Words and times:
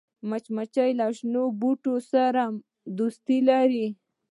مچمچۍ 0.29 0.91
له 0.99 1.05
شنو 1.17 1.43
بوټو 1.59 1.93
سره 2.11 2.43
دوستي 2.97 3.37
لري 3.49 3.87